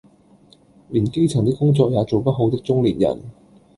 [0.89, 3.21] 連基層的工作也做不好的中年人